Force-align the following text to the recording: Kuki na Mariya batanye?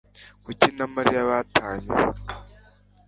Kuki 0.45 0.67
na 0.77 0.85
Mariya 0.93 1.21
batanye? 1.29 1.93